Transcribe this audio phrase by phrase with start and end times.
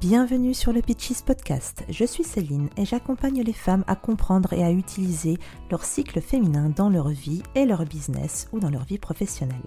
[0.00, 1.84] Bienvenue sur le Pitches Podcast.
[1.90, 5.36] Je suis Céline et j'accompagne les femmes à comprendre et à utiliser
[5.70, 9.60] leur cycle féminin dans leur vie et leur business ou dans leur vie professionnelle.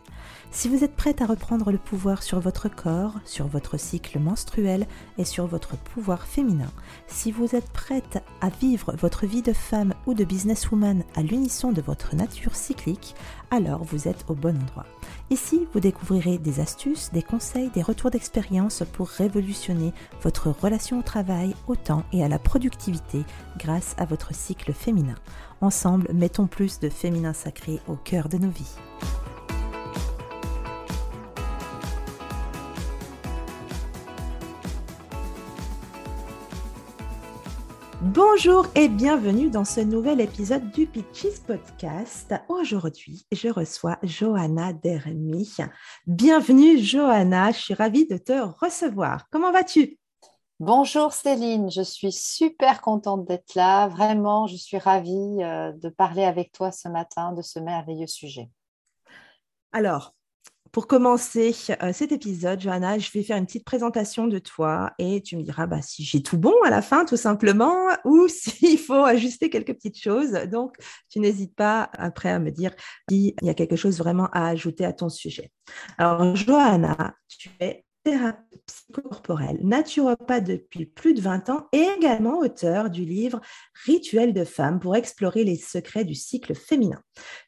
[0.49, 4.87] Si vous êtes prête à reprendre le pouvoir sur votre corps, sur votre cycle menstruel
[5.19, 6.71] et sur votre pouvoir féminin,
[7.05, 11.71] si vous êtes prête à vivre votre vie de femme ou de businesswoman à l'unisson
[11.71, 13.15] de votre nature cyclique,
[13.51, 14.85] alors vous êtes au bon endroit.
[15.29, 21.03] Ici, vous découvrirez des astuces, des conseils, des retours d'expérience pour révolutionner votre relation au
[21.03, 23.23] travail, au temps et à la productivité
[23.57, 25.15] grâce à votre cycle féminin.
[25.61, 28.75] Ensemble, mettons plus de féminin sacré au cœur de nos vies.
[38.11, 42.35] Bonjour et bienvenue dans ce nouvel épisode du Pitches Podcast.
[42.49, 45.55] Aujourd'hui, je reçois Johanna Dermy.
[46.05, 49.29] Bienvenue Johanna, je suis ravie de te recevoir.
[49.29, 49.99] Comment vas-tu?
[50.59, 53.87] Bonjour Céline, je suis super contente d'être là.
[53.87, 58.49] Vraiment, je suis ravie euh, de parler avec toi ce matin de ce merveilleux sujet.
[59.71, 60.13] Alors,
[60.73, 65.21] pour commencer euh, cet épisode, Johanna, je vais faire une petite présentation de toi et
[65.21, 68.79] tu me diras bah, si j'ai tout bon à la fin, tout simplement, ou s'il
[68.79, 70.31] faut ajuster quelques petites choses.
[70.51, 70.75] Donc,
[71.09, 72.71] tu n'hésites pas après à me dire
[73.07, 75.51] s'il y a quelque chose vraiment à ajouter à ton sujet.
[75.99, 82.89] Alors, Johanna, tu es thérapeute psychocorporelle, naturopathe depuis plus de 20 ans et également auteur
[82.89, 83.41] du livre
[83.85, 87.01] Rituel de femme pour explorer les secrets du cycle féminin.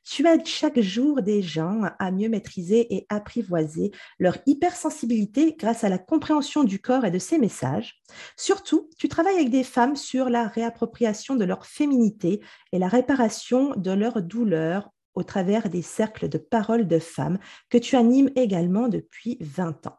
[0.04, 5.90] Tu aides chaque jour des gens à mieux maîtriser et apprivoiser leur hypersensibilité grâce à
[5.90, 8.02] la compréhension du corps et de ses messages.
[8.38, 13.74] Surtout, tu travailles avec des femmes sur la réappropriation de leur féminité et la réparation
[13.76, 18.88] de leurs douleurs au travers des cercles de paroles de femmes que tu animes également
[18.88, 19.98] depuis 20 ans.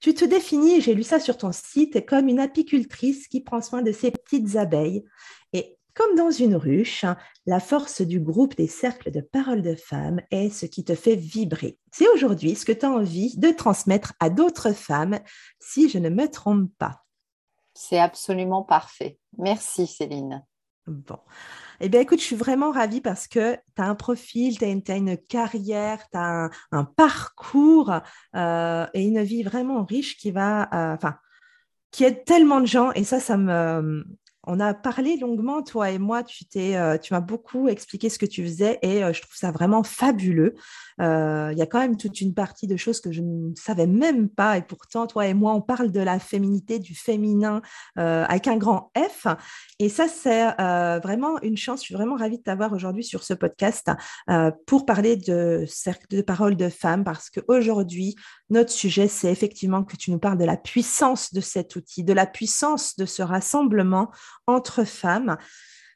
[0.00, 3.82] Tu te définis, j'ai lu ça sur ton site, comme une apicultrice qui prend soin
[3.82, 5.04] de ses petites abeilles.
[5.52, 7.06] Et comme dans une ruche,
[7.46, 11.16] la force du groupe des cercles de paroles de femmes est ce qui te fait
[11.16, 11.78] vibrer.
[11.90, 15.18] C'est aujourd'hui ce que tu as envie de transmettre à d'autres femmes,
[15.58, 17.02] si je ne me trompe pas.
[17.72, 19.18] C'est absolument parfait.
[19.38, 20.44] Merci Céline.
[20.86, 21.18] Bon.
[21.80, 24.96] Eh bien, écoute, je suis vraiment ravie parce que tu as un profil, tu as,
[24.96, 27.92] une carrière, tu as un, parcours
[28.34, 31.16] euh, et une vie vraiment riche qui va, euh, enfin,
[31.90, 32.92] qui aide tellement de gens.
[32.92, 34.04] Et ça, ça me,
[34.46, 36.22] on a parlé longuement, toi et moi,
[36.56, 40.54] euh, tu m'as beaucoup expliqué ce que tu faisais et je trouve ça vraiment fabuleux.
[40.98, 44.28] Il y a quand même toute une partie de choses que je ne savais même
[44.28, 47.60] pas et pourtant, toi et moi, on parle de la féminité, du féminin
[47.96, 49.26] avec un grand F.
[49.78, 50.46] Et ça, c'est
[51.02, 51.80] vraiment une chance.
[51.80, 53.90] Je suis vraiment ravie de t'avoir aujourd'hui sur ce podcast
[54.66, 56.24] pour parler de cercle de
[56.54, 58.14] de femmes parce qu'aujourd'hui,
[58.50, 62.12] notre sujet, c'est effectivement que tu nous parles de la puissance de cet outil, de
[62.12, 64.10] la puissance de ce rassemblement
[64.46, 65.36] entre femmes.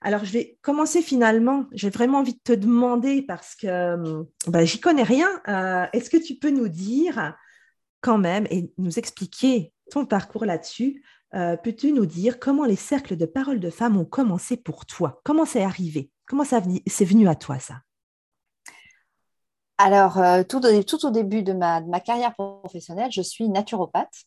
[0.00, 1.66] Alors, je vais commencer finalement.
[1.72, 3.96] J'ai vraiment envie de te demander parce que
[4.46, 5.28] ben, j'y connais rien.
[5.48, 7.36] Euh, est-ce que tu peux nous dire
[8.00, 11.04] quand même et nous expliquer ton parcours là-dessus?
[11.34, 15.20] Euh, Peux-tu nous dire comment les cercles de parole de femmes ont commencé pour toi?
[15.22, 16.10] Comment c'est arrivé?
[16.26, 17.82] Comment ça c'est venu à toi ça?
[19.82, 20.66] Alors, euh, tout,
[21.06, 24.24] au début de ma, carrière professionnelle, je suis naturopathe.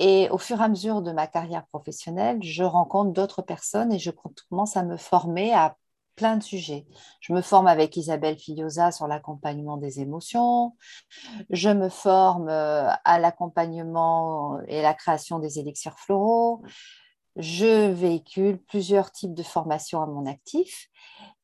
[0.00, 4.00] Et au fur et à mesure de ma carrière professionnelle, je rencontre d'autres personnes et
[4.00, 5.76] je commence à me former à
[6.16, 6.84] plein de sujets.
[7.20, 10.76] Je me forme avec Isabelle Filiosa sur l'accompagnement des émotions.
[11.50, 16.60] Je me forme euh, à l'accompagnement et la création des élixirs floraux.
[17.36, 20.88] Je véhicule plusieurs types de formations à mon actif.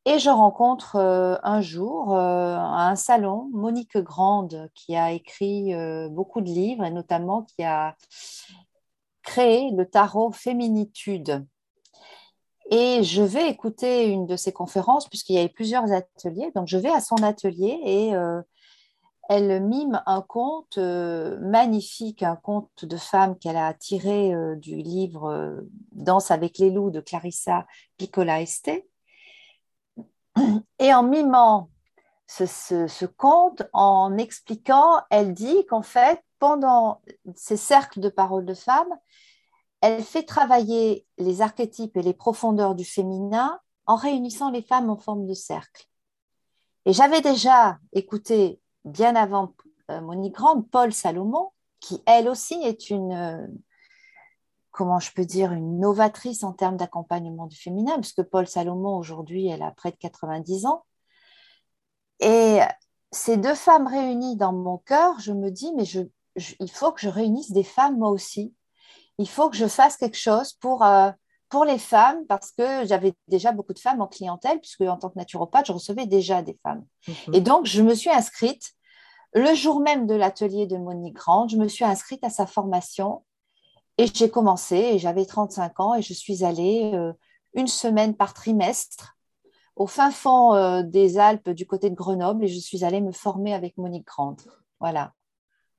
[0.08, 5.74] Et je rencontre euh, un jour euh, à un salon Monique Grande qui a écrit
[5.74, 7.94] euh, beaucoup de livres et notamment qui a
[9.22, 11.44] créé le tarot Féminitude.
[12.70, 16.52] Et je vais écouter une de ses conférences puisqu'il y avait plusieurs ateliers.
[16.54, 18.14] Donc je vais à son atelier et
[19.28, 25.62] elle mime un conte magnifique, un conte de femme qu'elle a tiré du livre
[25.92, 27.66] Danse avec les loups de Clarissa
[27.98, 28.70] Piccola Este.
[30.78, 31.70] Et en mimant
[32.26, 37.00] ce, conte, en expliquant, elle dit qu'en fait, pendant
[37.34, 38.94] ces cercles de paroles de femmes,
[39.80, 44.96] elle fait travailler les archétypes et les profondeurs du féminin en réunissant les femmes en
[44.96, 45.86] forme de cercle.
[46.84, 49.54] Et j'avais déjà écouté, bien avant
[49.90, 51.50] euh, Monique Grande, Paul Salomon,
[51.80, 53.48] qui elle aussi est une,
[54.78, 59.48] comment je peux dire, une novatrice en termes d'accompagnement du féminin, puisque Paul Salomon, aujourd'hui,
[59.48, 60.84] elle a près de 90 ans.
[62.20, 62.60] Et
[63.10, 66.02] ces deux femmes réunies dans mon cœur, je me dis, mais je,
[66.60, 68.54] il faut que je réunisse des femmes moi aussi.
[69.18, 71.10] il faut que je fasse quelque chose pour, euh,
[71.48, 75.10] pour les femmes, parce que j'avais déjà beaucoup de femmes en clientèle, puisque en tant
[75.10, 76.84] que naturopathe, je recevais déjà des femmes.
[77.08, 77.34] Mhm.
[77.34, 78.74] Et donc, je me suis inscrite
[79.34, 83.24] le jour même de l'atelier de Monique Grande, je me suis inscrite à sa formation
[83.98, 87.12] et j'ai commencé, et j'avais 35 ans, et je suis allée euh,
[87.54, 89.16] une semaine par trimestre
[89.74, 93.12] au fin fond euh, des Alpes du côté de Grenoble, et je suis allée me
[93.12, 94.40] former avec Monique Grande.
[94.80, 95.12] Voilà.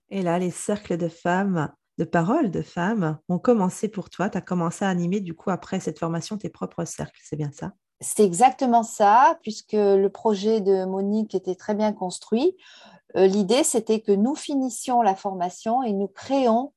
[0.10, 4.30] Et là, les cercles de femmes, de paroles de femmes ont commencé pour toi.
[4.30, 7.52] Tu as commencé à animer, du coup, après cette formation, tes propres cercles, c'est bien
[7.52, 7.74] ça?
[8.02, 12.56] C'est exactement ça, puisque le projet de Monique était très bien construit.
[13.18, 16.72] Euh, l'idée, c'était que nous finissions la formation et nous créons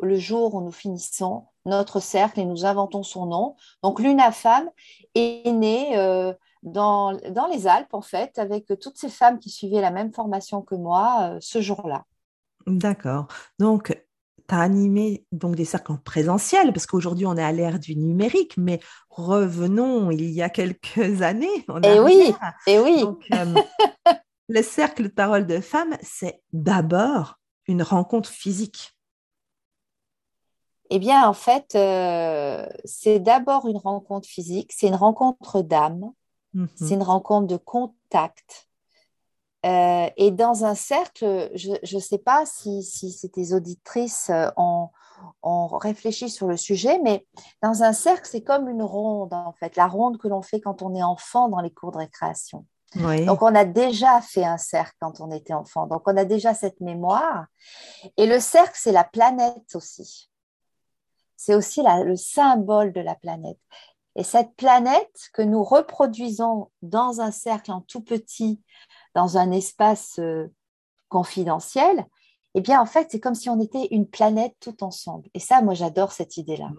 [0.00, 3.56] le jour où nous finissons notre cercle et nous inventons son nom.
[3.82, 4.68] Donc Luna Femme
[5.14, 6.32] est née euh,
[6.62, 10.62] dans, dans, les Alpes, en fait, avec toutes ces femmes qui suivaient la même formation
[10.62, 12.04] que moi euh, ce jour-là.
[12.66, 13.28] D'accord.
[13.58, 13.96] Donc,
[14.48, 17.96] tu as animé donc, des cercles en présentiel, parce qu'aujourd'hui, on est à l'ère du
[17.96, 18.80] numérique, mais
[19.10, 21.46] revenons il y a quelques années.
[21.82, 22.34] et eh oui,
[22.66, 23.04] et eh oui.
[24.50, 28.97] Le cercle de parole de femmes, c'est d'abord une rencontre physique.
[30.90, 36.12] Eh bien, en fait, euh, c'est d'abord une rencontre physique, c'est une rencontre d'âme,
[36.54, 36.68] mhm.
[36.76, 38.68] c'est une rencontre de contact.
[39.66, 44.88] Euh, et dans un cercle, je ne sais pas si, si, tes auditrices euh, ont,
[45.42, 47.26] ont, réfléchi sur le sujet, mais
[47.62, 50.80] dans un cercle, c'est comme une ronde, en fait, la ronde que l'on fait quand
[50.82, 52.64] on est enfant dans les cours de récréation.
[52.94, 55.86] Donc, on a déjà fait un cercle quand on était enfant.
[55.86, 57.46] Donc, on a déjà cette mémoire.
[58.16, 60.30] Et le cercle, c'est la planète aussi.
[61.38, 63.58] C'est aussi le symbole de la planète.
[64.16, 68.60] Et cette planète que nous reproduisons dans un cercle en tout petit,
[69.14, 70.48] dans un espace euh,
[71.08, 72.04] confidentiel,
[72.54, 75.28] eh bien, en fait, c'est comme si on était une planète tout ensemble.
[75.34, 76.70] Et ça, moi, j'adore cette idée-là.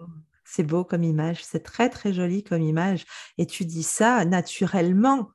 [0.44, 3.06] C'est beau comme image, c'est très, très joli comme image.
[3.38, 5.30] Et tu dis ça naturellement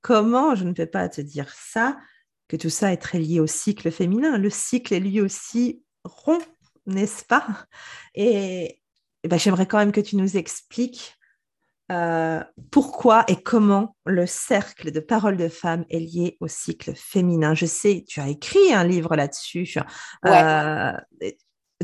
[0.00, 1.98] Comment je ne peux pas te dire ça,
[2.48, 4.38] que tout ça est très lié au cycle féminin.
[4.38, 6.40] Le cycle est lui aussi rond,
[6.90, 7.46] n'est-ce pas?
[8.14, 8.80] Et,
[9.24, 11.16] ben, j'aimerais quand même que tu nous expliques
[11.90, 17.54] euh, pourquoi et comment le cercle de paroles de femmes est lié au cycle féminin.
[17.54, 19.76] Je sais, tu as écrit un livre là-dessus.
[20.26, 20.92] Euh,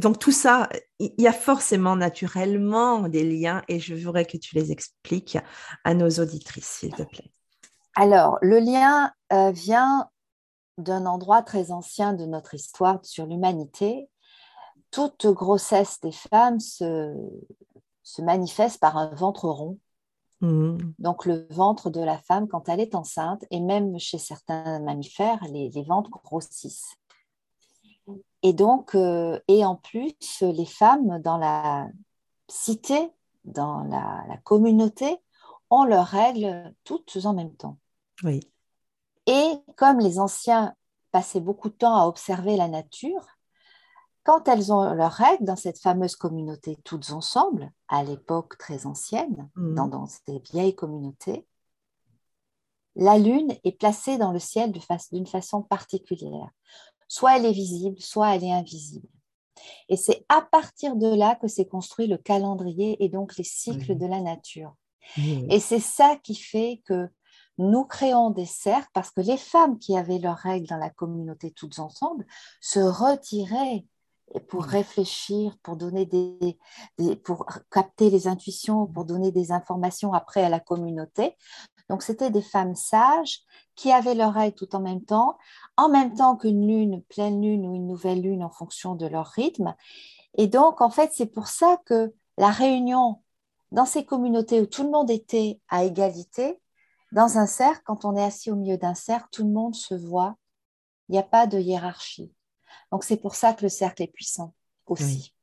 [0.01, 0.69] donc tout ça,
[1.01, 5.39] il y a forcément naturellement des liens et je voudrais que tu les expliques
[5.83, 7.33] à nos auditrices, s'il te plaît.
[7.97, 10.09] Alors, le lien euh, vient
[10.79, 14.09] d'un endroit très ancien de notre histoire sur l'humanité.
[14.97, 17.13] Toute grossesse des femmes se,
[18.19, 19.79] manifeste par un ventre rond.
[20.41, 20.79] Mmh.
[20.99, 25.45] Donc le ventre de la femme quand elle est enceinte, et même chez certains mammifères,
[25.51, 26.97] les, ventres grossissent.
[28.43, 31.89] Et donc, euh, et en plus, les femmes dans la
[32.49, 33.11] cité,
[33.45, 35.19] dans la, la communauté,
[35.69, 37.77] ont leurs règles toutes en même temps.
[38.25, 38.41] Oui.
[39.27, 40.75] Et comme les anciens
[41.13, 43.36] passaient beaucoup de temps à observer la nature,
[44.27, 49.49] quand elles ont leurs règles dans cette fameuse communauté toutes ensemble, à l'époque très ancienne,
[49.55, 49.75] mmh.
[49.89, 51.47] dans, ces vieilles communautés,
[52.97, 54.73] la lune est placée dans le ciel
[55.13, 56.51] d'une façon particulière.
[57.07, 59.07] Soit elle est visible, soit elle est invisible.
[59.89, 63.97] Et c'est à partir de là que s'est construit le calendrier et donc les cycles
[63.97, 64.75] de la nature.
[65.17, 67.09] Et c'est ça qui fait que
[67.59, 71.53] nous créons des cercles parce que les femmes qui avaient leurs règles dans la communauté
[71.53, 72.27] toutes ensemble
[72.61, 73.87] se retiraient
[74.49, 76.59] pour réfléchir, pour donner des,
[77.25, 81.37] pour capter les intuitions, pour donner des informations après à la communauté.
[81.89, 83.41] Donc c'était des femmes sages
[83.77, 85.39] qui avaient règles tout en même temps,
[85.77, 89.27] en même temps qu'une lune, pleine lune ou une nouvelle lune en fonction de leur
[89.27, 89.75] rythme.
[90.35, 93.23] Et donc en fait c'est pour ça que la réunion
[93.73, 96.61] dans ces communautés où tout le monde était à égalité,
[97.13, 99.95] dans un cercle, quand on est assis au milieu d'un cercle, tout le monde se
[99.95, 100.37] voit.
[101.09, 102.33] Il n'y a pas de hiérarchie.
[102.93, 104.55] Donc c'est pour ça que le cercle est puissant
[104.87, 105.05] aussi.
[105.05, 105.35] Oui,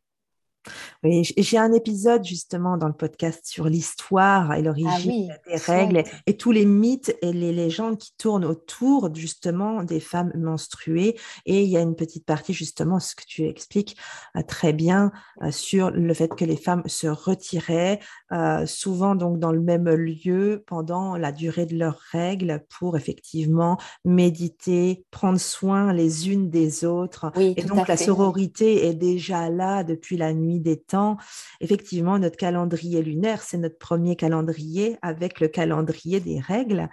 [1.04, 6.38] j'ai un épisode justement dans le podcast sur l'histoire et l'origine ah des règles et,
[6.38, 11.18] tous les mythes et les légendes qui tournent autour justement des femmes menstruées.
[11.46, 13.98] Et il y a une petite partie justement, ce que tu expliques
[14.38, 18.00] euh, très bien euh, sur le fait que les femmes se retiraient
[18.32, 23.78] euh, souvent donc dans le même lieu pendant la durée de leurs règles pour effectivement
[24.06, 27.32] méditer, prendre soin les unes des autres.
[27.38, 31.18] et donc la sororité est déjà là depuis la nuit des temps.
[31.62, 36.90] Effectivement, notre calendrier lunaire, c'est notre premier calendrier avec le calendrier des règles.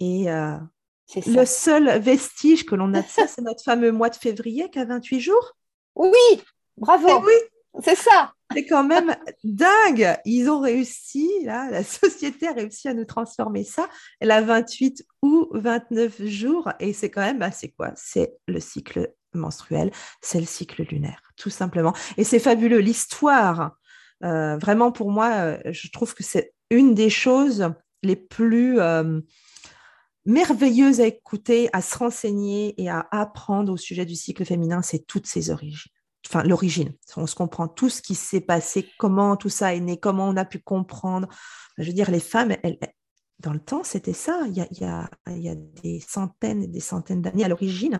[0.00, 0.56] Et euh,
[1.26, 4.78] le seul vestige que l'on a de ça, c'est notre fameux mois de février qui
[4.78, 5.56] a 28 jours.
[5.94, 6.42] Oui,
[6.76, 7.08] bravo.
[7.08, 7.34] Eh oui.
[7.80, 8.34] C'est ça.
[8.52, 10.16] c'est quand même dingue.
[10.26, 13.88] Ils ont réussi, là, la société a réussi à nous transformer ça.
[14.20, 17.92] Elle a 28 ou 29 jours et c'est quand même, bah, c'est quoi?
[17.96, 19.90] C'est le cycle menstruel,
[20.20, 21.92] c'est le cycle lunaire, tout simplement.
[22.16, 22.78] Et c'est fabuleux.
[22.78, 23.76] L'histoire,
[24.22, 27.72] euh, vraiment pour moi, euh, je trouve que c'est une des choses
[28.04, 29.20] les plus euh,
[30.24, 35.06] merveilleuses à écouter, à se renseigner et à apprendre au sujet du cycle féminin, c'est
[35.06, 35.90] toutes ses origines
[36.24, 36.94] enfin l'origine.
[37.16, 40.36] On se comprend tout ce qui s'est passé, comment tout ça est né, comment on
[40.36, 41.28] a pu comprendre.
[41.78, 42.78] Je veux dire, les femmes, elles,
[43.40, 44.42] dans le temps, c'était ça.
[44.46, 44.68] Il y, a,
[45.26, 47.98] il, y a, des centaines et des centaines d'années à l'origine.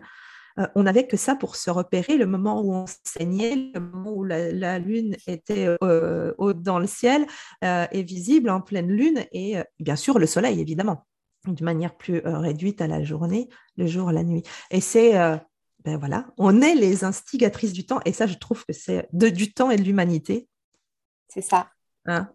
[0.59, 4.11] Euh, on n'avait que ça pour se repérer, le moment où on saignait, le moment
[4.11, 7.25] où la, lune était euh, haute dans le ciel
[7.63, 11.05] euh, et visible en pleine lune, et bien sûr le soleil, évidemment,
[11.47, 14.43] de manière plus réduite à la journée, le jour, la nuit.
[14.71, 15.13] Et c'est
[15.83, 19.53] ben voilà, on est les instigatrices du temps, et ça, je trouve que c'est du
[19.53, 20.47] temps et de l'humanité.
[21.27, 21.69] C'est ça.
[22.05, 22.31] Hein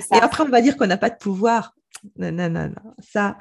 [0.00, 0.16] ça.
[0.16, 1.74] Et après, on va dire qu'on n'a pas de pouvoir.
[2.16, 2.94] Non, non, non, non.
[2.98, 3.38] Ça,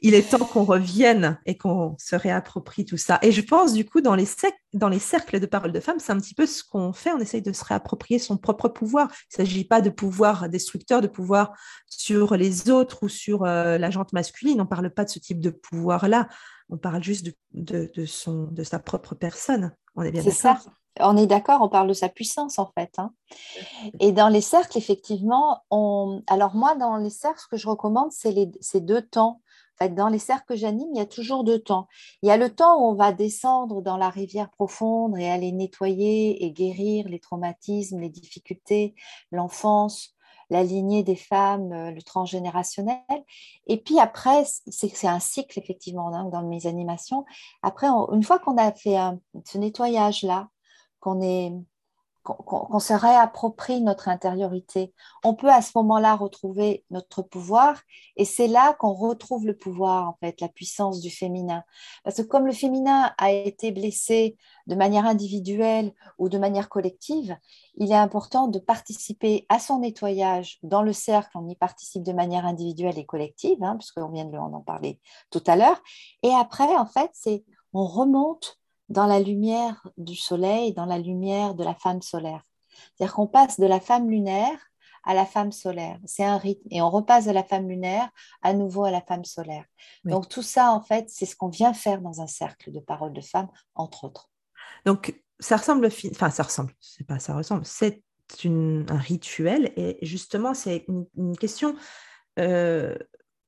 [0.00, 3.18] il est temps qu'on revienne et qu'on se réapproprie tout ça.
[3.22, 4.26] Et je pense, du coup, dans les,
[4.72, 7.12] dans les cercles de parole de femmes, c'est un petit peu ce qu'on fait.
[7.12, 9.08] On essaye de se réapproprier son propre pouvoir.
[9.10, 11.52] Il ne s'agit pas de pouvoir destructeur, de pouvoir
[11.86, 14.60] sur les autres ou sur euh, la jante masculine.
[14.60, 16.28] On ne parle pas de ce type de pouvoir-là
[16.70, 19.74] on parle juste de, de, son, de sa propre personne.
[19.96, 20.60] On est bien C'est ça.
[21.00, 22.98] On est d'accord, on parle de sa puissance en fait.
[22.98, 23.12] Hein.
[24.00, 26.22] Et dans les cercles, effectivement, on...
[26.26, 28.50] alors moi, dans les cercles, ce que je recommande, c'est les...
[28.80, 29.40] deux temps.
[29.80, 31.86] En fait, dans les cercles que j'anime, il y a toujours deux temps.
[32.22, 35.52] Il y a le temps où on va descendre dans la rivière profonde et aller
[35.52, 38.96] nettoyer et guérir les traumatismes, les difficultés,
[39.30, 40.16] l'enfance,
[40.50, 42.98] la lignée des femmes, euh, le transgénérationnel.
[43.66, 47.24] Et puis après, c'est un cycle effectivement hein, dans mes animations.
[47.62, 48.96] Après, une fois qu'on a fait
[49.44, 50.48] ce nettoyage-là,
[51.00, 51.52] qu'on est
[52.36, 54.92] qu'on se réapproprie notre intériorité.
[55.24, 57.80] On peut à ce moment-là retrouver notre pouvoir
[58.16, 61.62] et c'est là qu'on retrouve le pouvoir, en fait, la puissance du féminin.
[62.04, 64.36] Parce que comme le féminin a été blessé
[64.66, 67.36] de manière individuelle ou de manière collective,
[67.76, 71.30] il est important de participer à son nettoyage dans le cercle.
[71.36, 75.00] On y participe de manière individuelle et collective, hein, puisqu'on vient de en parler
[75.30, 75.80] tout à l'heure.
[76.22, 78.58] Et après, en fait, c'est on remonte
[78.88, 82.42] dans la lumière du soleil, dans la lumière de la femme solaire.
[82.96, 84.58] C'est-à-dire qu'on passe de la femme lunaire
[85.04, 85.98] à la femme solaire.
[86.04, 86.68] C'est un rythme.
[86.70, 88.08] Et on repasse de la femme lunaire
[88.42, 89.64] à nouveau à la femme solaire.
[90.04, 93.12] Donc tout ça, en fait, c'est ce qu'on vient faire dans un cercle de paroles
[93.12, 94.30] de femmes, entre autres.
[94.84, 98.02] Donc ça ressemble, enfin ça ressemble, c'est pas ça ressemble, c'est
[98.44, 99.72] un rituel.
[99.76, 100.84] Et justement, c'est
[101.16, 101.74] une, question
[102.38, 102.94] euh,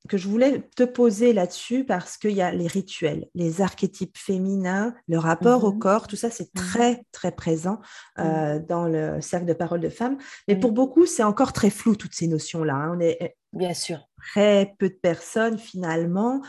[0.09, 4.95] que je voulais te poser là-dessus parce qu'il y a les rituels, les archétypes féminins,
[5.09, 5.79] le rapport au mhm.
[5.79, 6.63] corps, tout ça, c'est mhm.
[6.63, 7.81] très, très présent
[8.19, 10.17] euh, dans le cercle de parole de femmes.
[10.49, 12.75] Mais pour beaucoup, c'est encore très flou, toutes ces notions-là.
[12.75, 12.97] Hein.
[12.97, 13.99] On est euh, Bien sûr.
[14.33, 16.41] Très peu de personnes, finalement,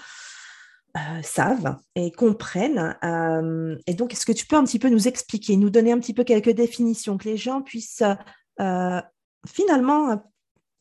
[0.95, 2.95] euh, savent et comprennent.
[3.87, 6.13] et donc, est-ce que tu peux un petit peu nous expliquer, nous donner un petit
[6.13, 8.03] peu quelques définitions, que les gens puissent
[9.47, 10.30] finalement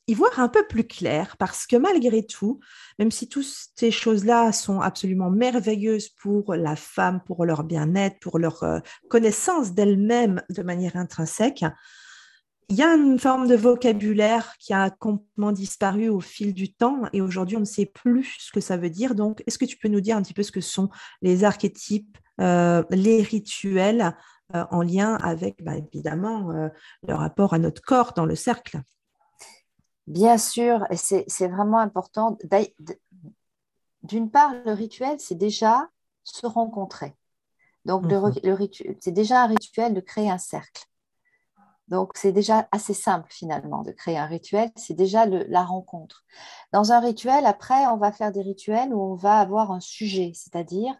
[0.07, 2.61] y voir un peu plus clair parce que malgré tout,
[2.99, 8.39] même si toutes ces choses-là sont absolument merveilleuses pour la femme, pour leur bien-être, pour
[8.39, 11.65] leur euh, connaissance d'elle-même de manière intrinsèque,
[12.69, 17.03] il y a une forme de vocabulaire qui a complètement disparu au fil du temps
[17.13, 19.15] et aujourd'hui on ne sait plus ce que ça veut dire.
[19.15, 20.89] Donc, est-ce que tu peux nous dire un petit peu ce que sont
[21.21, 24.17] les archétypes, euh, les rituels
[24.55, 26.53] euh, en lien avec bah, évidemment
[27.07, 28.81] le rapport à notre corps dans le cercle?
[30.11, 32.37] Bien sûr, et c'est vraiment important.
[34.03, 35.89] D'une part, le rituel, c'est déjà
[36.25, 37.15] se rencontrer.
[37.85, 38.33] Donc, mhm.
[39.01, 40.85] c'est déjà un rituel de créer un cercle.
[41.87, 46.25] Donc, c'est déjà assez simple finalement de créer un rituel, c'est déjà la rencontre.
[46.73, 50.33] Dans un rituel, après, on va faire des rituels où on va avoir un sujet,
[50.35, 50.93] c'est-à-dire,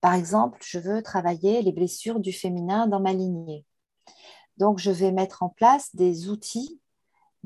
[0.00, 3.66] par exemple, je veux travailler les blessures du féminin dans ma lignée.
[4.56, 6.80] Donc, je vais mettre en place des outils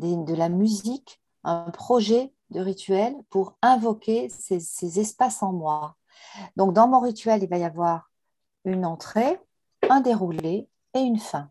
[0.00, 5.97] de la musique, un projet de rituel pour invoquer ces, espaces en moi.
[6.57, 8.11] Donc, dans mon rituel, il va y avoir
[8.64, 9.38] une entrée,
[9.88, 11.50] un déroulé et une fin.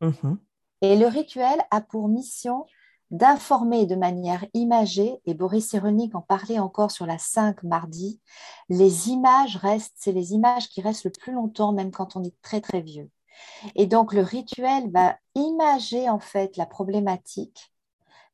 [0.00, 0.38] Mhm.
[0.82, 2.66] Et le rituel a pour mission
[3.10, 8.20] d'informer de manière imagée, et Boris Cyrulnik en parlait encore sur la 5 mardi,
[8.68, 12.34] les images restent, c'est les images qui restent le plus longtemps, même quand on est
[12.42, 13.08] très très vieux.
[13.74, 17.72] Et donc le rituel va imager en fait la problématique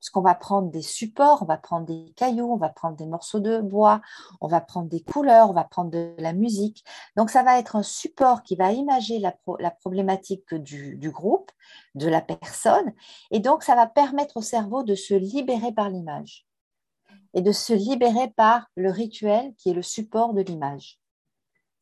[0.02, 3.38] puisqu'on va prendre des supports, on va prendre des cailloux, on va prendre des morceaux
[3.38, 4.00] de bois,
[4.40, 6.84] on va prendre des couleurs, on va prendre de la musique.
[7.16, 9.30] Donc, ça va être un support qui va imager la,
[9.70, 11.52] problématique du, groupe,
[11.94, 12.92] de la personne,
[13.30, 16.48] et donc ça va permettre au cerveau de se libérer par l'image
[17.34, 20.98] et de se libérer par le rituel qui est le support de l'image.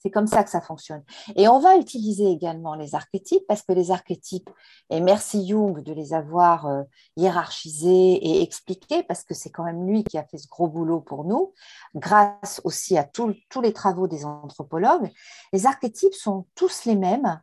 [0.02, 1.02] C'est comme ça que ça fonctionne.
[1.36, 4.48] Et on va utiliser également les archétypes parce que les archétypes,
[4.88, 6.82] et merci Jung de les avoir euh,
[7.16, 11.00] hiérarchisés et expliqués parce que c'est quand même lui qui a fait ce gros boulot
[11.00, 11.52] pour nous,
[11.94, 15.10] grâce aussi à tous les travaux des anthropologues.
[15.52, 17.40] Les archétypes sont tous les mêmes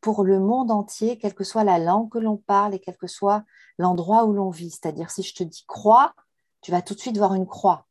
[0.00, 3.08] pour le monde entier, quelle que soit la langue que l'on parle et quel que
[3.08, 3.42] soit
[3.76, 4.70] l'endroit où l'on vit.
[4.70, 6.14] C'est-à-dire si je te dis croix,
[6.60, 7.86] tu vas tout de suite voir une croix.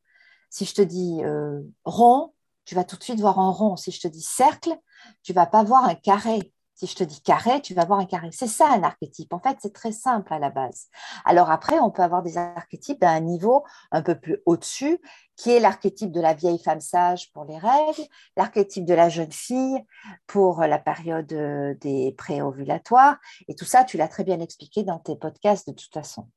[0.49, 2.33] Si je te dis euh, rond,
[2.67, 3.77] tu vas tout de suite voir un rond.
[3.77, 4.77] Si je te dis cercle,
[5.23, 6.53] tu vas pas voir un carré.
[6.75, 8.29] Si je te dis carré, tu vas voir un carré.
[8.33, 9.33] C'est ça un archétype.
[9.33, 10.87] En fait, c'est très simple à la base.
[11.23, 14.99] Alors après, on peut avoir des archétypes à un niveau un peu plus au-dessus,
[15.37, 18.03] qui est l'archétype de la vieille femme sage pour les règles,
[18.35, 19.81] l'archétype de la jeune fille
[20.27, 23.17] pour la période euh, des préovulatoires.
[23.47, 26.27] Et tout ça, tu l'as très bien expliqué dans tes podcasts de toute façon.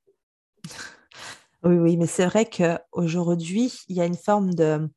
[1.65, 4.89] Oui, oui, mais c'est vrai qu'aujourd'hui, il y a une forme de,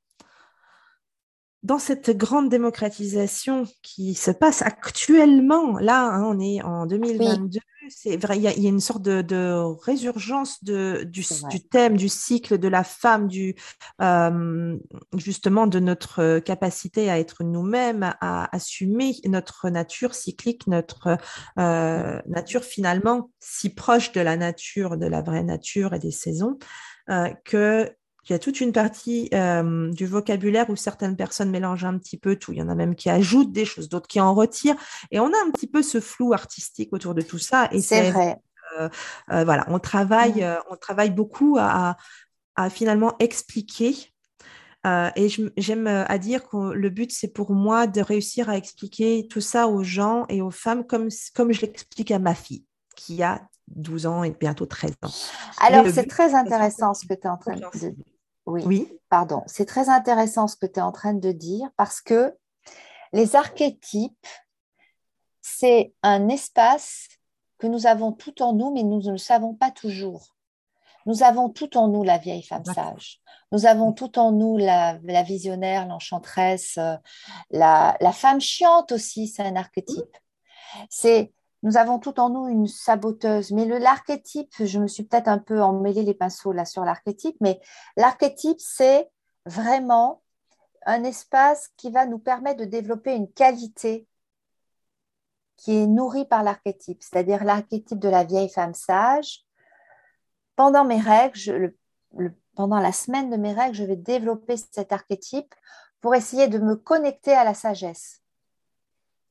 [1.63, 8.17] dans cette grande démocratisation qui se passe actuellement, là, hein, on est en 2022, c'est
[8.17, 9.53] vrai, il y, a une sorte de,
[9.83, 11.23] résurgence de, du,
[11.69, 13.55] thème, du cycle de la femme, du,
[14.01, 14.77] euh,
[15.15, 21.17] justement de notre capacité à être nous-mêmes, à assumer notre nature cyclique, notre
[21.59, 26.57] euh, nature finalement si proche de la nature, de la vraie nature et des saisons,
[27.09, 27.89] euh, que
[28.25, 32.17] il y a toute une partie euh, du vocabulaire où certaines personnes mélangent un petit
[32.17, 32.53] peu tout.
[32.53, 34.77] Il y en a même qui ajoutent des choses, d'autres qui en retirent.
[35.11, 37.67] Et on a un petit peu ce flou artistique autour de tout ça.
[37.71, 38.37] Et c'est vrai.
[38.79, 38.89] Euh,
[39.31, 41.97] euh, voilà, on travaille, on travaille beaucoup à,
[42.69, 43.95] finalement expliquer.
[44.85, 45.27] et
[45.57, 49.67] j'aime à dire que le but, c'est pour moi de réussir à expliquer tout ça
[49.67, 52.63] aux gens et aux femmes comme, comme je l'explique à ma fille,
[52.95, 55.11] qui a 12 ans et bientôt 13 ans.
[55.59, 57.91] Alors, c'est très intéressant ce que tu es en train de dire.
[58.45, 59.43] Oui, pardon.
[59.47, 62.35] C'est très intéressant ce que tu es en train de dire parce que
[63.13, 64.27] les archétypes,
[65.41, 67.07] c'est un espace
[67.57, 70.35] que nous avons tout en nous, mais nous ne le savons pas toujours.
[71.05, 73.21] Nous avons tout en nous la vieille femme sage.
[73.51, 76.95] Nous avons tout en nous la, visionnaire, l'enchanteresse, euh,
[77.51, 80.17] la, la, femme chiante aussi, c'est un archétype.
[80.89, 81.31] C'est
[81.63, 83.51] nous avons tout en nous une saboteuse.
[83.51, 87.59] Mais l'archétype, je me suis peut-être un peu emmêlé les pinceaux là sur l'archétype, mais
[87.97, 89.09] l'archétype, c'est
[89.45, 90.21] vraiment
[90.85, 94.07] un espace qui va nous permettre de développer une qualité
[95.55, 99.45] qui est nourrie par l'archétype, c'est-à-dire l'archétype de la vieille femme sage.
[100.57, 101.73] Pendant mes règles,
[102.55, 105.55] pendant la semaine de mes règles, je vais développer cet archétype
[106.01, 108.22] pour essayer de me connecter à la sagesse.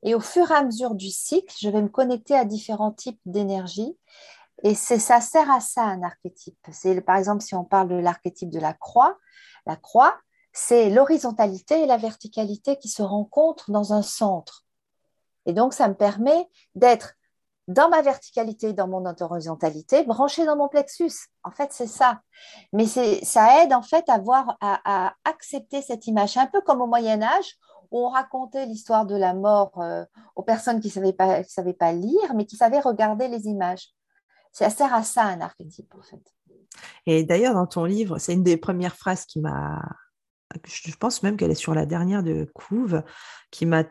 [0.03, 3.21] Et au fur et à mesure du cycle, je vais me connecter à différents types
[3.25, 3.97] d'énergie.
[4.63, 6.57] Et ça sert à ça un archétype.
[6.71, 9.17] C'est par exemple si on parle de l'archétype de la croix,
[9.65, 10.17] la croix,
[10.51, 14.65] c'est l'horizontalité et la verticalité qui se rencontrent dans un centre.
[15.45, 17.15] Et donc ça me permet d'être
[17.67, 21.29] dans ma verticalité, dans mon horizontalité, branché dans mon plexus.
[21.43, 22.21] En fait, c'est ça.
[22.73, 26.35] Mais ça aide en fait à, voir, à accepter cette image.
[26.35, 27.57] Un peu comme au Moyen Âge,
[27.93, 30.03] on racontait l'histoire de la mort euh,
[30.35, 33.89] aux personnes qui ne savaient, pas, lire, mais qui savaient regarder les images.
[34.51, 36.21] Ça sert à ça un archétype, en fait.
[37.05, 39.81] Et d'ailleurs, dans ton livre, c'est une des premières phrases qui m'a.
[40.65, 43.03] Je pense même qu'elle est sur la dernière de Couve,
[43.49, 43.83] qui m'a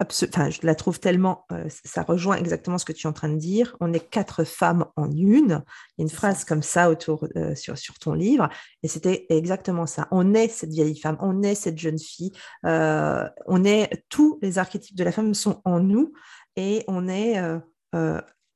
[0.00, 3.28] enfin, je la trouve tellement, euh, ça rejoint exactement ce que tu es en train
[3.28, 3.76] de dire.
[3.80, 5.62] On est quatre femmes en une.
[5.96, 8.48] Il y a une phrase comme ça autour euh, sur, sur ton livre,
[8.82, 10.08] et c'était exactement ça.
[10.10, 12.32] On est cette vieille femme, on est cette jeune fille,
[12.66, 16.12] euh, on est tous les archétypes de la femme sont en nous,
[16.56, 17.36] et on est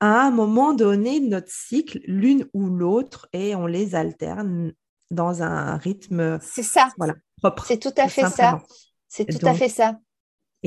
[0.00, 4.72] à un moment donné de notre cycle, l'une ou l'autre, et on les alterne
[5.10, 6.38] dans un rythme.
[6.42, 6.88] C'est ça.
[6.98, 7.64] Voilà, propre.
[7.66, 8.62] C'est tout à fait ça.
[9.08, 9.98] C'est tout à fait ça.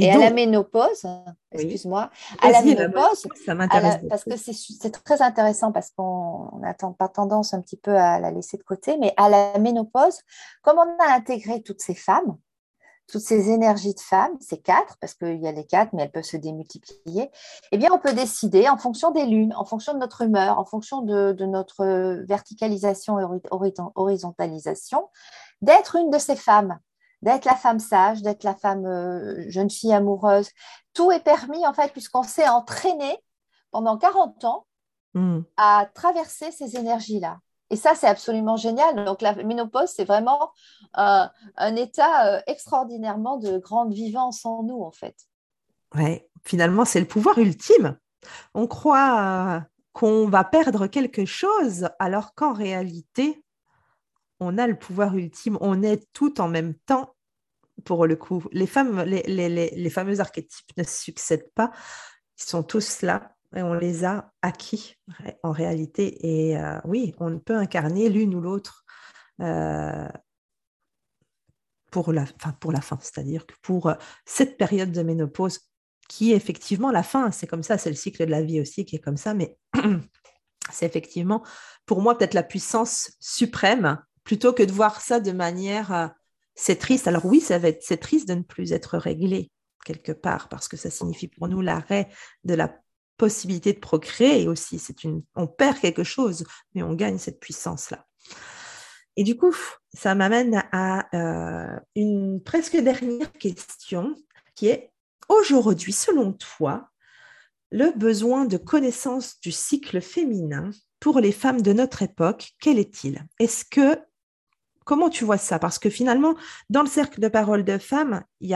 [0.02, 1.08] Et, à la ménopause,
[1.52, 2.10] excuse-moi,
[2.42, 7.54] à la ménopause, ça m'intéresse parce que c'est très intéressant parce qu'on n'a pas tendance
[7.54, 10.20] un petit peu à la laisser de côté, mais à la ménopause,
[10.62, 12.38] comme on a intégré toutes ces femmes,
[13.10, 16.12] toutes ces énergies de femmes, ces quatre, parce qu'il y a les quatre, mais elles
[16.12, 17.32] peuvent se démultiplier,
[17.72, 20.66] eh bien, on peut décider en fonction des lunes, en fonction de notre humeur, en
[20.66, 23.26] fonction de, de notre verticalisation et
[23.96, 25.10] horizontalisation,
[25.62, 26.80] d'être une de ces femmes
[27.22, 30.50] d'être la femme sage, d'être la femme euh, jeune fille amoureuse.
[30.94, 33.18] Tout est permis, en fait, puisqu'on s'est entraîné
[33.72, 34.66] pendant 40 ans
[35.14, 35.42] hmm.
[35.58, 37.40] à traverser ces énergies-là.
[37.72, 39.06] Et ça, c'est absolument génial.
[39.06, 40.52] Donc, la ménopause, c'est vraiment
[40.94, 41.30] un,
[41.76, 45.16] état euh, extraordinairement de grande vivance en nous, en fait.
[45.96, 47.98] Oui, finalement, c'est le pouvoir ultime.
[48.54, 53.44] On croit qu'on va perdre quelque chose, alors qu'en réalité,
[54.40, 55.58] on a le pouvoir ultime.
[55.62, 57.16] On est tout en même temps
[57.86, 58.44] pour le coup.
[58.52, 61.72] Les, femmes, les, fameux archétypes ne succèdent pas.
[62.38, 64.96] Ils sont tous là et on les a acquis
[65.44, 66.50] en réalité.
[66.50, 68.86] Et euh, oui, on peut incarner l'une ou l'autre
[69.42, 70.08] euh,
[71.92, 75.62] pour, la, fin, pour la fin, c'est-à-dire que pour euh, cette période de ménopause
[76.08, 78.86] qui est effectivement la fin, c'est comme ça, c'est le cycle de la vie aussi
[78.86, 79.58] qui est comme ça, mais
[80.72, 81.44] c'est effectivement
[81.86, 84.00] pour moi peut-être la puissance suprême
[84.30, 86.14] plutôt que de voir ça de manière
[86.54, 87.08] c'est triste.
[87.08, 89.50] Alors oui, ça va être c'est triste de ne plus être réglé
[89.84, 92.10] quelque part parce que ça signifie pour nous l'arrêt
[92.44, 92.72] de la
[93.18, 94.78] possibilité de procréer aussi.
[94.78, 98.06] C'est une, on perd quelque chose, mais on gagne cette puissance-là.
[99.18, 99.56] Et du coup,
[99.96, 104.16] ça m'amène à euh, une presque dernière question
[104.54, 104.92] qui est
[105.28, 106.92] aujourd'hui, selon toi,
[107.72, 113.26] le besoin de connaissance du cycle féminin pour les femmes de notre époque, quel est-il?
[113.40, 113.98] Est-ce que
[114.90, 115.60] comment tu vois ça?
[115.60, 116.34] Parce que finalement,
[116.72, 118.56] dans le cercle de parole de femmes, il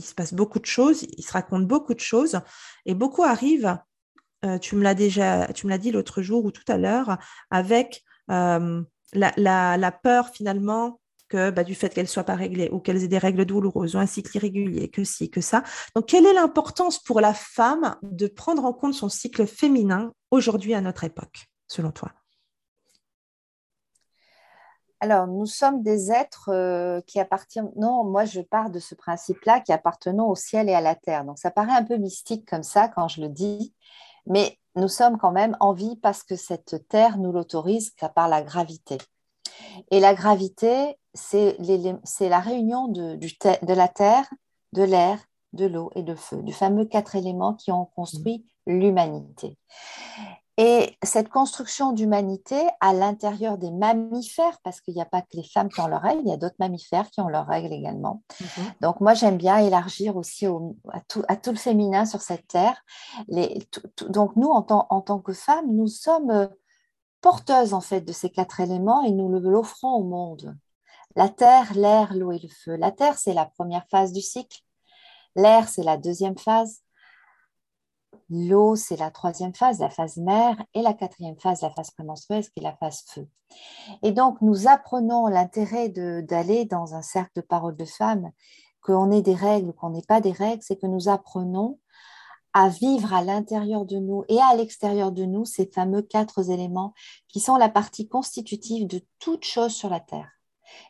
[0.00, 2.38] se passe beaucoup de choses, il se raconte beaucoup de choses,
[2.86, 3.76] et beaucoup arrivent,
[4.44, 7.18] euh, tu me l'as déjà, tu me l'as dit l'autre jour ou tout à l'heure,
[7.50, 12.78] avec euh, la, peur finalement que bah, du fait qu'elles ne soient pas réglées ou
[12.78, 15.64] qu'elles aient des règles douloureuses ou un cycle irrégulier, que ci, que ça.
[15.96, 20.74] Donc, quelle est l'importance pour la femme de prendre en compte son cycle féminin aujourd'hui
[20.74, 22.12] à notre époque, selon toi?
[25.00, 27.70] Alors, nous sommes des êtres euh, qui appartiennent.
[27.76, 31.24] Non, moi, je pars de ce principe-là qui appartenons au ciel et à la terre.
[31.24, 33.74] Donc, ça paraît un peu mystique comme ça quand je le dis,
[34.26, 38.42] mais nous sommes quand même en vie parce que cette terre nous l'autorise par la
[38.42, 38.98] gravité.
[39.90, 44.28] Et la gravité, c'est la réunion de, de la terre,
[44.72, 45.18] de l'air,
[45.52, 49.56] de l'eau et de feu, du fameux quatre éléments qui ont construit l'humanité.
[50.60, 55.44] Et cette construction d'humanité à l'intérieur des mammifères, parce qu'il n'y a pas que les
[55.44, 58.24] femmes qui ont leurs règles, il y a d'autres mammifères qui ont leurs règles également.
[58.40, 58.64] Mhm.
[58.80, 62.84] Donc moi, j'aime bien élargir aussi à, tout, le féminin sur cette terre.
[64.08, 66.48] donc nous, en tant, que femmes, nous sommes euh,
[67.20, 70.56] porteuses en fait de ces quatre éléments et nous l'offrons au monde.
[71.14, 72.74] La terre, l'air, l'eau et le feu.
[72.74, 74.58] La terre, c'est la première phase du cycle.
[75.36, 76.80] L'air, c'est la deuxième phase.
[78.30, 82.44] L'eau, c'est la troisième phase, la phase mère, et la quatrième phase, la phase prémenstruelle,
[82.44, 83.26] qui est la phase feu.
[84.02, 88.30] Et donc, nous apprenons l'intérêt d'aller dans un cercle de paroles de femmes,
[88.82, 91.78] qu'on ait des règles ou qu'on n'ait pas des règles, c'est que nous apprenons
[92.54, 96.94] à vivre à l'intérieur de nous et à l'extérieur de nous ces fameux quatre éléments
[97.28, 100.30] qui sont la partie constitutive de toute chose sur la Terre.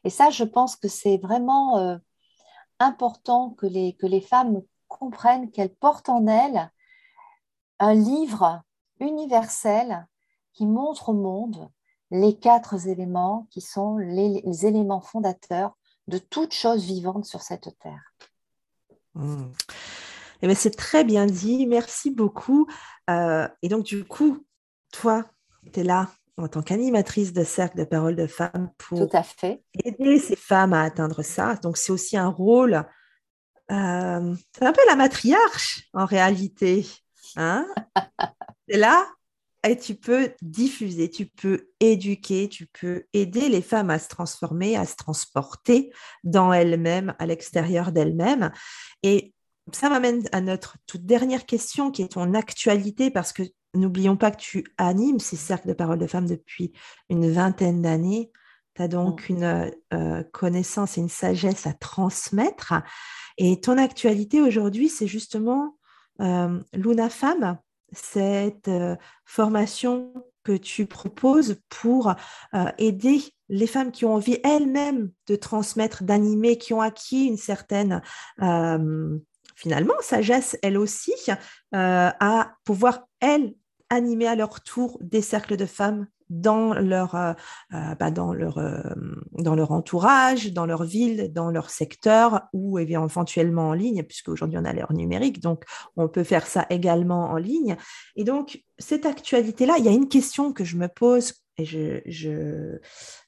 [0.04, 1.96] Et ça, je pense que c'est vraiment euh,
[2.78, 6.70] important que les, que les femmes comprennent qu'elles portent en elles
[7.78, 8.62] un livre
[9.00, 10.06] universel
[10.52, 11.70] qui montre au monde
[12.10, 18.14] les quatre éléments qui sont les, éléments fondateurs de toute chose vivante sur cette terre.
[19.14, 19.44] Mmh.
[20.42, 22.66] Eh c'est très bien dit, merci beaucoup.
[23.10, 24.46] Euh, et donc, du coup,
[24.92, 25.26] toi,
[25.72, 29.24] tu es là en tant qu'animatrice de cercle de parole de femmes pour Tout à
[29.24, 29.62] fait.
[29.84, 31.56] aider ces femmes à atteindre ça.
[31.56, 32.86] Donc, c'est aussi un rôle,
[33.70, 36.86] euh, c'est un peu la matriarche en réalité.
[37.36, 37.66] Hein?
[38.68, 39.06] Là,
[39.66, 44.76] et tu peux diffuser, tu peux éduquer, tu peux aider les femmes à se transformer,
[44.76, 45.92] à se transporter
[46.24, 48.52] dans elles-mêmes, à l'extérieur d'elles-mêmes.
[49.02, 49.34] Et
[49.72, 53.42] ça m'amène à notre toute dernière question qui est ton actualité, parce que
[53.74, 56.72] n'oublions pas que tu animes ces cercles de parole de femmes depuis
[57.10, 58.30] une vingtaine d'années.
[58.74, 59.32] Tu as donc mm.
[59.32, 62.74] une euh, connaissance et une sagesse à transmettre.
[63.38, 65.77] Et ton actualité aujourd'hui, c'est justement
[66.20, 67.58] euh, Luna Femme,
[67.92, 70.12] cette euh, formation
[70.44, 72.14] que tu proposes pour
[72.54, 77.36] euh, aider les femmes qui ont envie elles-mêmes de transmettre, d'animer, qui ont acquis une
[77.36, 78.02] certaine,
[79.56, 81.14] finalement, sagesse, elles aussi,
[81.72, 83.54] à pouvoir, elles,
[83.88, 87.32] animer à leur tour des cercles de femmes dans leur, euh,
[87.74, 88.80] euh, bah, dans, leur, euh,
[89.32, 94.58] dans leur entourage, dans leur ville, dans leur secteur ou éventuellement en ligne, puisque aujourd'hui
[94.58, 95.64] on a l'ère numérique, donc
[95.96, 97.76] on peut faire ça également en ligne.
[98.16, 102.78] Et donc, cette actualité-là, il y a une question que je me pose et je,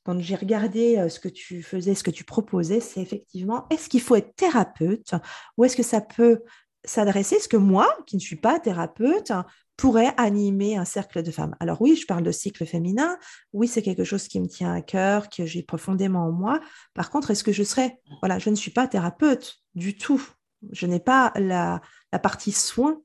[0.05, 4.01] quand j'ai regardé ce que tu faisais, ce que tu proposais, c'est effectivement, est-ce qu'il
[4.01, 5.15] faut être thérapeute
[5.57, 6.43] ou est-ce que ça peut
[6.85, 9.33] s'adresser, est-ce que moi, qui ne suis pas thérapeute,
[9.81, 11.57] pourrait animer un cercle de femmes.
[11.59, 13.19] Alors oui, je parle de cycle féminin.
[13.55, 16.61] Oui, c'est quelque chose qui me tient à cœur, que j'ai profondément en moi.
[16.93, 20.23] Par contre, est-ce que je serais, voilà, je ne suis pas thérapeute du tout.
[20.71, 21.81] Je n'ai pas la,
[22.23, 23.01] partie soins,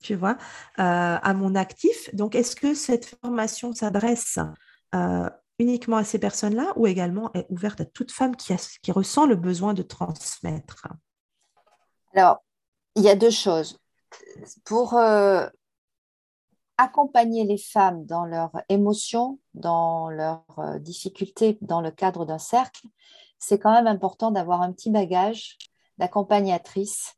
[0.00, 0.36] tu vois,
[0.78, 2.14] euh, à mon actif.
[2.14, 4.38] Donc, est-ce que cette formation s'adresse
[4.94, 9.26] euh, uniquement à ces personnes-là ou également est ouverte à toute femme qui, qui ressent
[9.26, 10.86] le besoin de transmettre?
[12.14, 12.44] Alors,
[12.94, 13.80] il y a deux choses.
[14.64, 15.48] Pour euh,
[16.80, 22.86] accompagner les femmes dans leurs émotions, dans leurs euh, difficultés dans le cadre d'un cercle,
[23.38, 25.58] c'est quand même important d'avoir un petit bagage
[25.98, 27.16] d'accompagnatrice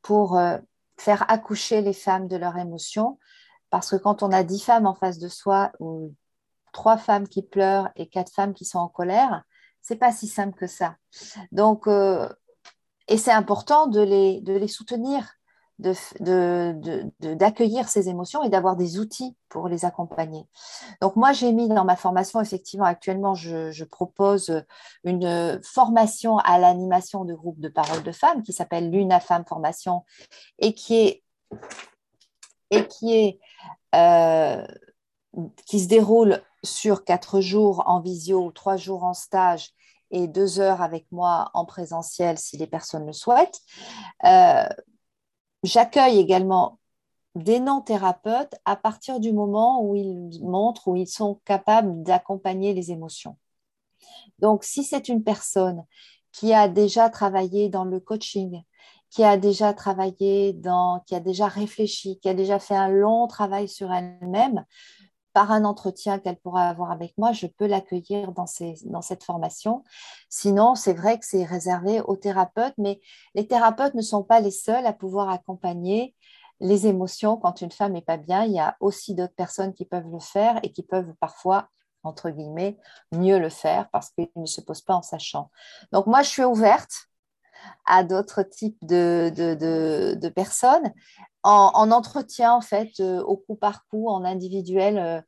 [0.00, 0.58] pour euh,
[0.98, 3.18] faire accoucher les femmes de leurs émotions.
[3.70, 6.14] Parce que quand on a dix femmes en face de soi ou
[6.72, 9.44] trois femmes qui pleurent et quatre femmes qui sont en colère,
[9.82, 10.96] c'est pas si simple que ça.
[11.52, 12.28] Donc, euh,
[13.08, 15.34] et c'est important de les, de les soutenir,
[17.20, 20.46] d'accueillir ces émotions et d'avoir des outils pour les accompagner.
[21.00, 24.64] Donc moi, j'ai mis dans ma formation, effectivement, actuellement, je, propose
[25.04, 30.04] une formation à l'animation de groupe de parole de femmes qui s'appelle Luna Femme Formation
[30.58, 31.22] et qui est,
[32.70, 33.40] et qui, est
[33.94, 34.64] euh,
[35.66, 39.72] qui se déroule sur quatre jours en visio, trois jours en stage
[40.10, 43.60] et deux heures avec moi en présentiel si les personnes le souhaitent.
[44.24, 44.68] Euh,
[45.62, 46.78] J'accueille également
[47.34, 52.90] des non-thérapeutes à partir du moment où ils montrent, où ils sont capables d'accompagner les
[52.90, 53.36] émotions.
[54.38, 55.84] Donc, si c'est une personne
[56.32, 58.62] qui a déjà travaillé dans le coaching,
[59.10, 63.26] qui a déjà travaillé dans, qui a déjà réfléchi, qui a déjà fait un long
[63.26, 64.64] travail sur elle-même,
[65.32, 69.84] par un entretien qu'elle pourra avoir avec moi, je peux l'accueillir dans, cette formation.
[70.28, 73.00] Sinon, c'est vrai que c'est réservé aux thérapeutes, mais
[73.34, 76.14] les thérapeutes ne sont pas les seuls à pouvoir accompagner
[76.60, 78.44] les émotions quand une femme n'est pas bien.
[78.44, 81.68] Il y a aussi d'autres personnes qui peuvent le faire et qui peuvent parfois,
[82.02, 82.78] entre guillemets,
[83.12, 85.50] mieux le faire parce qu'ils ne se posent pas en sachant.
[85.92, 87.08] Donc moi, je suis ouverte
[87.86, 90.92] à d'autres types de, personnes
[91.44, 95.20] en, entretien, en fait, euh, au coup par coup, en individuel, euh,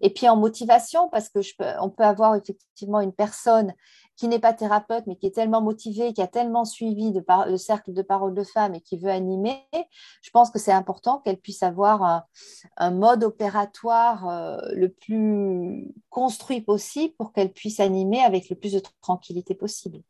[0.00, 1.40] et puis en motivation, parce que
[1.80, 3.72] on peut avoir effectivement une personne
[4.16, 7.12] qui n'est pas thérapeute, mais qui est tellement motivée, qui a tellement suivi
[7.46, 9.66] le cercle de parole de femmes et qui veut animer.
[10.20, 12.24] Je pense que c'est important qu'elle puisse avoir
[12.76, 18.72] un, mode opératoire euh, le plus construit possible pour qu'elle puisse animer avec le plus
[18.72, 20.02] de tranquillité possible.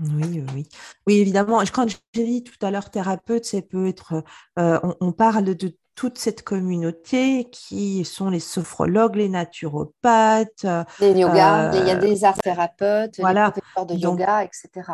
[0.00, 0.68] Oui, oui.
[1.06, 1.60] Oui, évidemment.
[1.72, 4.22] Quand j'ai dit tout à l'heure thérapeute, c'est peut être,
[4.58, 10.64] euh, on, parle de toute cette communauté qui sont les sophrologues, les naturopathes.
[10.64, 13.46] Euh, les yoga, il y a euh, des arts thérapeutes, voilà.
[13.46, 14.90] les professeurs de yoga, etc.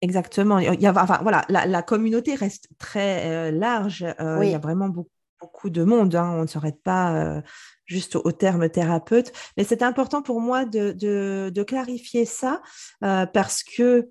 [0.00, 0.58] Exactement.
[0.58, 4.04] Il y a, enfin, voilà, la, communauté reste très large.
[4.18, 6.14] Il y a vraiment beaucoup beaucoup de monde.
[6.14, 6.30] Hein.
[6.34, 7.42] On ne s'arrête pas euh,
[7.86, 9.32] juste au, terme thérapeute.
[9.56, 12.62] Mais c'est important pour moi de, clarifier ça
[13.04, 14.08] euh, parce que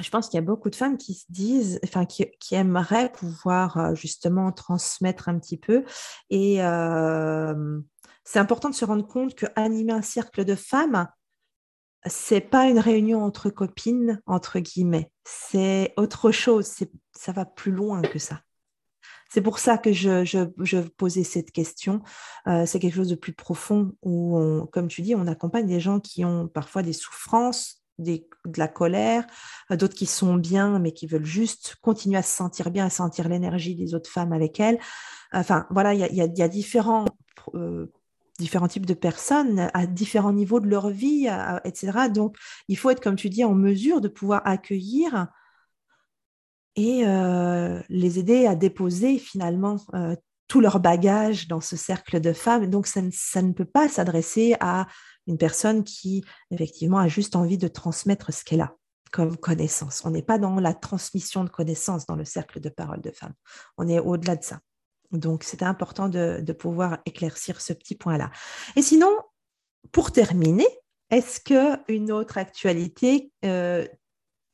[0.00, 3.78] je pense qu'il y a beaucoup de femmes qui se disent, enfin, qui, aimeraient pouvoir
[3.78, 5.84] euh, justement transmettre un petit peu.
[6.28, 6.58] Et
[8.24, 11.08] c'est important de se rendre compte que animer un cercle de femmes,
[12.04, 15.10] c'est pas une réunion entre copines, entre guillemets.
[15.24, 16.70] C'est autre chose.
[17.12, 18.40] Ça va plus loin que ça.
[19.28, 22.02] C'est pour ça que je, posais cette question.
[22.46, 24.38] Euh, c'est quelque chose de plus profond où,
[24.72, 28.22] comme tu dis, on accompagne des gens qui ont parfois des souffrances, de
[28.56, 29.26] la colère,
[29.70, 32.90] euh, d'autres qui sont bien mais qui veulent juste continuer à se sentir bien, à
[32.90, 34.78] sentir l'énergie des autres femmes avec elles.
[35.32, 37.86] Enfin, voilà, il y a, euh,
[38.38, 41.28] différents types de personnes à différents niveaux de leur vie,
[41.64, 42.10] etc.
[42.12, 42.36] Donc,
[42.68, 45.28] il faut être, comme tu dis, en mesure de pouvoir accueillir
[46.76, 50.14] et euh, les aider à déposer finalement euh,
[50.46, 52.68] tout leur bagage dans ce cercle de femmes.
[52.68, 54.86] Donc, ça ne, peut pas s'adresser à
[55.26, 58.76] une personne qui, effectivement, a juste envie de transmettre ce qu'elle a
[59.10, 60.02] comme connaissance.
[60.04, 63.34] On n'est pas dans la transmission de connaissances dans le cercle de parole de femmes.
[63.78, 64.60] On est au-delà de ça.
[65.12, 68.30] Donc, c'était important de, pouvoir éclaircir ce petit point-là.
[68.76, 69.10] Et sinon,
[69.92, 70.66] pour terminer,
[71.10, 73.86] est-ce qu'une autre actualité euh,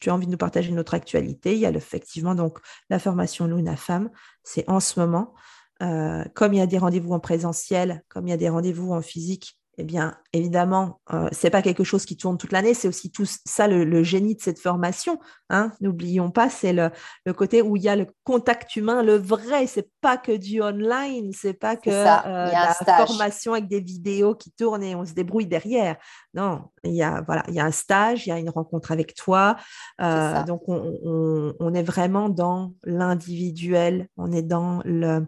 [0.02, 2.58] tu as envie de nous partager notre actualité, il y a effectivement donc
[2.90, 4.10] la formation Luna Femme,
[4.42, 5.32] c'est en ce moment.
[5.80, 8.92] Euh, comme il y a des rendez-vous en présentiel, comme il y a des rendez-vous
[8.92, 12.88] en physique, eh bien, évidemment, euh, c'est pas quelque chose qui tourne toute l'année, c'est
[12.88, 15.18] aussi tout ça le, génie de cette formation.
[15.48, 15.72] Hein.
[15.80, 16.90] N'oublions pas, c'est le,
[17.32, 19.66] côté où il y a le contact humain, le vrai.
[19.66, 22.74] C'est pas que du online, c'est pas que euh, la
[23.06, 25.96] formation avec des vidéos qui tournent et on se débrouille derrière.
[26.34, 28.92] Non, il y a voilà, il y a un stage, il y a une rencontre
[28.92, 29.56] avec toi.
[30.02, 35.26] Euh, donc on, est vraiment dans l'individuel, on est dans le,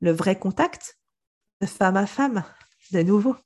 [0.00, 0.98] le vrai contact
[1.60, 2.42] de femme à femme,
[2.90, 3.36] de nouveau.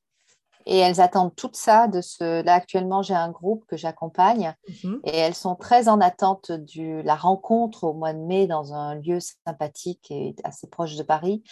[0.67, 2.43] Et elles attendent tout ça de ce.
[2.43, 5.01] Là, actuellement, j'ai un groupe que j'accompagne mhm.
[5.05, 8.95] et elles sont très en attente de la rencontre au mois de mai dans un
[8.95, 11.43] lieu sympathique et assez proche de Paris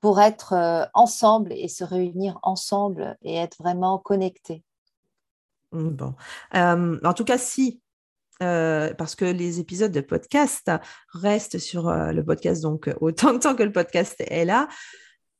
[0.00, 4.64] pour être euh, ensemble et se réunir ensemble et être vraiment connectés.
[5.72, 6.14] Mmh, bon.
[6.54, 7.80] Euh, en tout cas, si
[8.42, 10.70] euh, parce que les épisodes de podcast
[11.12, 14.68] restent sur le podcast, donc autant de temps que le podcast est là.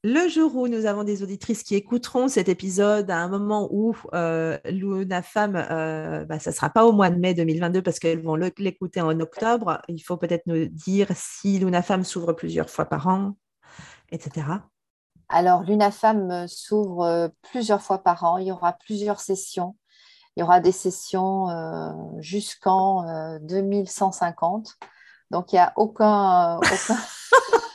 [0.08, 3.96] Le jour où nous avons des auditrices qui écouteront cet épisode à un moment où
[4.14, 7.98] euh, Luna Femme, euh, bah, ça ne sera pas au mois de mai 2022 parce
[7.98, 12.70] qu'elles vont l'écouter en octobre, il faut peut-être nous dire si Luna Femme s'ouvre plusieurs
[12.70, 13.34] fois par an,
[14.12, 14.46] etc.
[15.28, 18.38] Alors, Luna Femme s'ouvre euh, plusieurs fois par an.
[18.38, 19.74] Il y aura plusieurs sessions.
[20.36, 21.48] Il y aura des sessions
[22.20, 24.68] jusqu'en 2150.
[25.32, 26.58] Donc, il n'y a aucun...
[26.58, 26.96] aucun...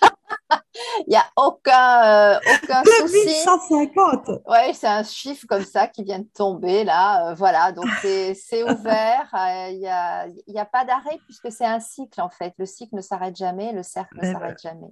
[1.08, 3.26] Il n'y a aucun, euh, aucun souci.
[3.46, 7.32] 2150 Oui, c'est un chiffre comme ça qui vient de tomber là.
[7.32, 9.30] Euh, voilà, donc c'est ouvert.
[9.42, 12.54] Euh, il n'y a, y a pas d'arrêt puisque c'est un cycle en fait.
[12.58, 14.88] Le cycle ne s'arrête jamais, le cercle ne s'arrête jamais.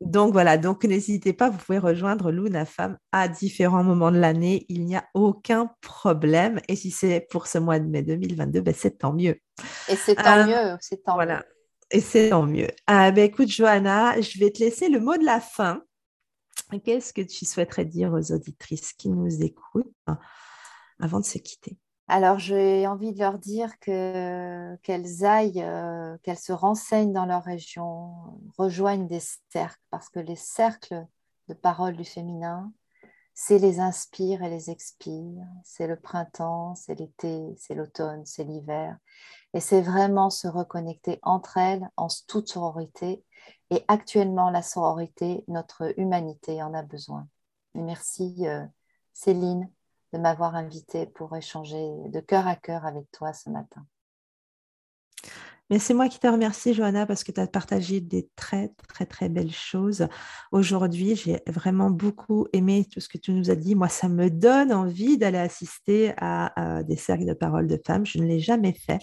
[0.00, 4.66] Donc voilà, donc n'hésitez pas, vous pouvez rejoindre Luna Femme à différents moments de l'année.
[4.68, 6.60] Il n'y a aucun problème.
[6.68, 9.38] Et si c'est pour ce mois de mai 2022, ben c'est tant mieux.
[9.88, 11.42] Et c'est tant mieux, c'est tant voilà.
[11.92, 12.68] Et c'est tant mieux.
[12.86, 15.82] Ah, ben, écoute, Johanna, je vais te laisser le mot de la fin.
[16.84, 19.94] Qu'est-ce que tu souhaiterais dire aux auditrices qui nous écoutent
[20.98, 21.76] avant de se quitter?
[22.08, 27.44] Alors, j'ai envie de leur dire que, qu'elles aillent, euh, qu'elles se renseignent dans leur
[27.44, 28.10] région,
[28.56, 31.06] rejoignent des cercles, parce que les cercles
[31.48, 32.72] de parole du féminin,
[33.34, 35.44] c'est les inspire et les expire.
[35.64, 38.96] C'est le printemps, c'est l'été, c'est l'automne, c'est l'hiver.
[39.54, 43.24] Et c'est vraiment se reconnecter entre elles en toute sororité.
[43.70, 47.26] Et actuellement, la sororité, notre humanité en a besoin.
[47.74, 48.64] merci euh,
[49.12, 49.70] Céline
[50.12, 53.86] de m'avoir invitée pour échanger de cœur à cœur avec toi ce matin.
[55.72, 59.06] Mais c'est moi qui te remercie, Johanna, parce que tu as partagé des très, très,
[59.06, 60.06] très belles choses.
[60.50, 63.74] Aujourd'hui, j'ai vraiment beaucoup aimé tout ce que tu nous as dit.
[63.74, 68.04] Moi, ça me donne envie d'aller assister à, des cercles de parole de femmes.
[68.04, 68.98] Je ne l'ai jamais fait.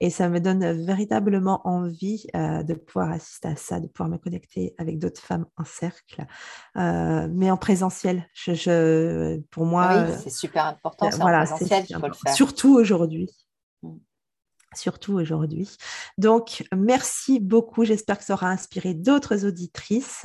[0.00, 4.18] Et ça me donne véritablement envie euh, de pouvoir assister à ça, de pouvoir me
[4.18, 6.26] connecter avec d'autres femmes en cercle,
[6.76, 8.28] euh, mais en présentiel.
[8.34, 11.06] Je, pour moi, ah oui, c'est super important.
[11.06, 12.34] Euh, voilà, en présentiel, faut le faire.
[12.34, 13.30] Surtout aujourd'hui
[14.74, 15.76] surtout aujourd'hui.
[16.18, 17.84] Donc, merci beaucoup.
[17.84, 20.22] J'espère que ça aura inspiré d'autres auditrices.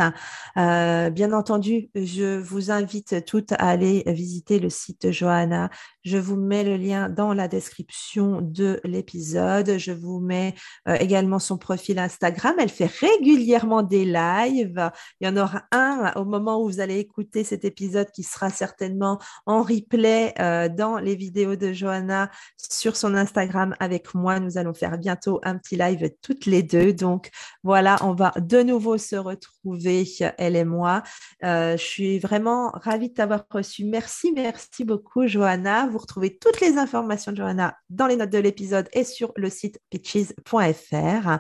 [0.58, 5.70] Euh, bien entendu, je vous invite toutes à aller visiter le site de Johanna.
[6.04, 9.78] Je vous mets le lien dans la description de l'épisode.
[9.78, 10.54] Je vous mets
[10.88, 12.56] euh, également son profil Instagram.
[12.60, 14.92] Elle fait régulièrement des lives.
[15.20, 18.50] Il y en aura un au moment où vous allez écouter cet épisode qui sera
[18.50, 24.74] certainement en replay euh, dans les vidéos de Johanna sur son Instagram avec nous allons
[24.74, 26.94] faire bientôt un petit live toutes les deux.
[26.94, 27.30] Donc
[27.64, 30.06] voilà, on va de nouveau se retrouver,
[30.38, 31.04] elle et moi.
[31.44, 33.86] Euh, je suis vraiment ravie de t'avoir reçu.
[33.86, 35.88] Merci, merci beaucoup, Johanna.
[35.88, 39.50] Vous retrouvez toutes les informations de Johanna dans les notes de l'épisode et sur le
[39.50, 41.40] site pitches.fr.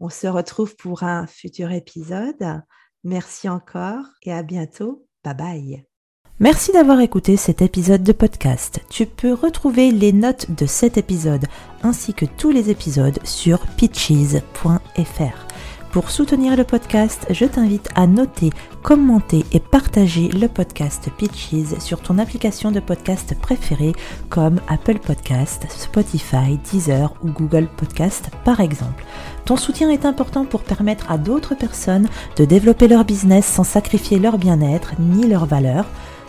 [0.00, 2.62] On se retrouve pour un futur épisode.
[3.04, 5.06] Merci encore et à bientôt.
[5.24, 5.95] Bye bye.
[6.38, 8.80] Merci d'avoir écouté cet épisode de podcast.
[8.90, 11.46] Tu peux retrouver les notes de cet épisode
[11.82, 15.46] ainsi que tous les épisodes sur pitches.fr.
[15.92, 18.50] Pour soutenir le podcast, je t'invite à noter,
[18.82, 23.94] commenter et partager le podcast Pitches sur ton application de podcast préférée
[24.28, 29.06] comme Apple Podcast, Spotify, Deezer ou Google Podcast par exemple.
[29.46, 34.18] Ton soutien est important pour permettre à d'autres personnes de développer leur business sans sacrifier
[34.18, 35.86] leur bien-être ni leurs valeurs